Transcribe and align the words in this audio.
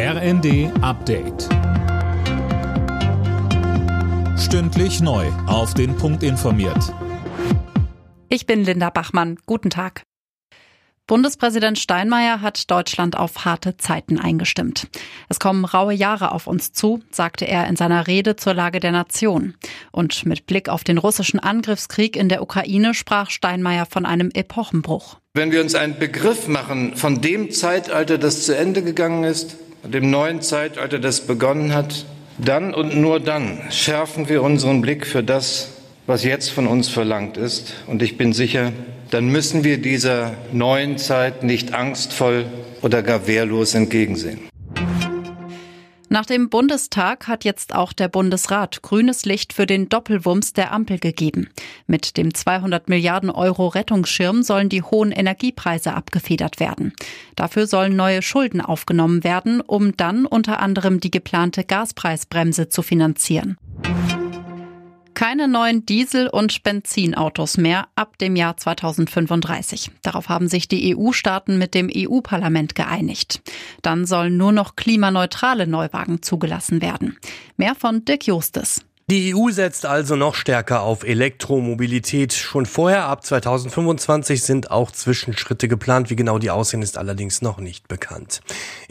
RND 0.00 0.70
Update. 0.80 1.48
Stündlich 4.38 5.00
neu. 5.00 5.26
Auf 5.48 5.74
den 5.74 5.96
Punkt 5.96 6.22
informiert. 6.22 6.94
Ich 8.28 8.46
bin 8.46 8.62
Linda 8.62 8.90
Bachmann. 8.90 9.40
Guten 9.44 9.70
Tag. 9.70 10.04
Bundespräsident 11.08 11.80
Steinmeier 11.80 12.42
hat 12.42 12.70
Deutschland 12.70 13.18
auf 13.18 13.44
harte 13.44 13.76
Zeiten 13.76 14.20
eingestimmt. 14.20 14.86
Es 15.28 15.40
kommen 15.40 15.64
raue 15.64 15.94
Jahre 15.94 16.30
auf 16.30 16.46
uns 16.46 16.72
zu, 16.72 17.00
sagte 17.10 17.48
er 17.48 17.66
in 17.66 17.74
seiner 17.74 18.06
Rede 18.06 18.36
zur 18.36 18.54
Lage 18.54 18.78
der 18.78 18.92
Nation. 18.92 19.56
Und 19.90 20.26
mit 20.26 20.46
Blick 20.46 20.68
auf 20.68 20.84
den 20.84 20.98
russischen 20.98 21.40
Angriffskrieg 21.40 22.14
in 22.14 22.28
der 22.28 22.40
Ukraine 22.40 22.94
sprach 22.94 23.30
Steinmeier 23.30 23.84
von 23.84 24.06
einem 24.06 24.30
Epochenbruch. 24.32 25.18
Wenn 25.34 25.50
wir 25.50 25.60
uns 25.60 25.74
einen 25.74 25.98
Begriff 25.98 26.46
machen 26.46 26.94
von 26.94 27.20
dem 27.20 27.50
Zeitalter, 27.50 28.16
das 28.16 28.46
zu 28.46 28.56
Ende 28.56 28.84
gegangen 28.84 29.24
ist, 29.24 29.56
dem 29.84 30.10
neuen 30.10 30.42
Zeitalter, 30.42 30.98
das 30.98 31.22
begonnen 31.22 31.74
hat, 31.74 32.04
dann 32.38 32.74
und 32.74 32.96
nur 32.96 33.20
dann 33.20 33.60
schärfen 33.70 34.28
wir 34.28 34.42
unseren 34.42 34.80
Blick 34.80 35.06
für 35.06 35.22
das, 35.22 35.70
was 36.06 36.24
jetzt 36.24 36.50
von 36.50 36.66
uns 36.66 36.88
verlangt 36.88 37.36
ist. 37.36 37.74
Und 37.86 38.02
ich 38.02 38.16
bin 38.16 38.32
sicher, 38.32 38.72
dann 39.10 39.28
müssen 39.28 39.64
wir 39.64 39.78
dieser 39.78 40.34
neuen 40.52 40.98
Zeit 40.98 41.42
nicht 41.42 41.74
angstvoll 41.74 42.46
oder 42.82 43.02
gar 43.02 43.26
wehrlos 43.26 43.74
entgegensehen. 43.74 44.40
Nach 46.10 46.24
dem 46.24 46.48
Bundestag 46.48 47.28
hat 47.28 47.44
jetzt 47.44 47.74
auch 47.74 47.92
der 47.92 48.08
Bundesrat 48.08 48.80
grünes 48.80 49.26
Licht 49.26 49.52
für 49.52 49.66
den 49.66 49.90
Doppelwumms 49.90 50.54
der 50.54 50.72
Ampel 50.72 50.98
gegeben. 50.98 51.50
Mit 51.86 52.16
dem 52.16 52.32
200 52.32 52.88
Milliarden 52.88 53.28
Euro 53.28 53.68
Rettungsschirm 53.68 54.42
sollen 54.42 54.70
die 54.70 54.82
hohen 54.82 55.12
Energiepreise 55.12 55.92
abgefedert 55.92 56.60
werden. 56.60 56.94
Dafür 57.36 57.66
sollen 57.66 57.94
neue 57.94 58.22
Schulden 58.22 58.62
aufgenommen 58.62 59.22
werden, 59.22 59.60
um 59.60 59.98
dann 59.98 60.24
unter 60.24 60.60
anderem 60.60 60.98
die 60.98 61.10
geplante 61.10 61.62
Gaspreisbremse 61.62 62.70
zu 62.70 62.80
finanzieren. 62.80 63.58
Keine 65.18 65.48
neuen 65.48 65.84
Diesel- 65.84 66.28
und 66.28 66.62
Benzinautos 66.62 67.56
mehr 67.56 67.88
ab 67.96 68.18
dem 68.18 68.36
Jahr 68.36 68.56
2035. 68.56 69.90
Darauf 70.00 70.28
haben 70.28 70.46
sich 70.46 70.68
die 70.68 70.96
EU-Staaten 70.96 71.58
mit 71.58 71.74
dem 71.74 71.90
EU-Parlament 71.92 72.76
geeinigt. 72.76 73.42
Dann 73.82 74.06
sollen 74.06 74.36
nur 74.36 74.52
noch 74.52 74.76
klimaneutrale 74.76 75.66
Neuwagen 75.66 76.22
zugelassen 76.22 76.80
werden. 76.82 77.18
Mehr 77.56 77.74
von 77.74 78.04
Dirk 78.04 78.28
Justes. 78.28 78.82
Die 79.10 79.34
EU 79.34 79.50
setzt 79.50 79.86
also 79.86 80.14
noch 80.14 80.36
stärker 80.36 80.82
auf 80.82 81.02
Elektromobilität. 81.02 82.32
Schon 82.32 82.66
vorher, 82.66 83.06
ab 83.06 83.24
2025, 83.24 84.42
sind 84.42 84.70
auch 84.70 84.92
Zwischenschritte 84.92 85.66
geplant. 85.66 86.10
Wie 86.10 86.16
genau 86.16 86.38
die 86.38 86.50
aussehen, 86.50 86.82
ist 86.82 86.96
allerdings 86.96 87.42
noch 87.42 87.58
nicht 87.58 87.88
bekannt. 87.88 88.40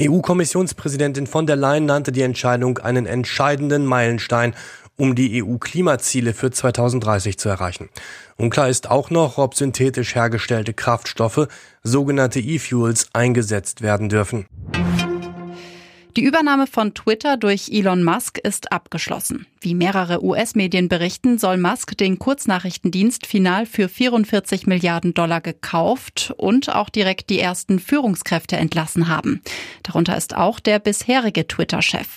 EU-Kommissionspräsidentin 0.00 1.28
von 1.28 1.46
der 1.46 1.54
Leyen 1.54 1.86
nannte 1.86 2.10
die 2.10 2.22
Entscheidung 2.22 2.78
einen 2.78 3.06
entscheidenden 3.06 3.84
Meilenstein 3.84 4.54
um 4.96 5.14
die 5.14 5.42
EU-Klimaziele 5.42 6.34
für 6.34 6.50
2030 6.50 7.38
zu 7.38 7.48
erreichen. 7.48 7.88
Unklar 8.36 8.68
ist 8.68 8.90
auch 8.90 9.10
noch, 9.10 9.38
ob 9.38 9.54
synthetisch 9.54 10.14
hergestellte 10.14 10.74
Kraftstoffe, 10.74 11.48
sogenannte 11.82 12.40
E-Fuels, 12.40 13.08
eingesetzt 13.12 13.82
werden 13.82 14.08
dürfen. 14.08 14.46
Die 16.16 16.24
Übernahme 16.24 16.66
von 16.66 16.94
Twitter 16.94 17.36
durch 17.36 17.68
Elon 17.70 18.02
Musk 18.02 18.38
ist 18.38 18.72
abgeschlossen. 18.72 19.46
Wie 19.60 19.74
mehrere 19.74 20.24
US-Medien 20.24 20.88
berichten, 20.88 21.36
soll 21.36 21.58
Musk 21.58 21.98
den 21.98 22.18
Kurznachrichtendienst 22.18 23.26
final 23.26 23.66
für 23.66 23.90
44 23.90 24.66
Milliarden 24.66 25.12
Dollar 25.12 25.42
gekauft 25.42 26.32
und 26.38 26.74
auch 26.74 26.88
direkt 26.88 27.28
die 27.28 27.38
ersten 27.38 27.78
Führungskräfte 27.78 28.56
entlassen 28.56 29.08
haben. 29.08 29.42
Darunter 29.82 30.16
ist 30.16 30.34
auch 30.34 30.58
der 30.58 30.78
bisherige 30.78 31.46
Twitter-Chef. 31.46 32.16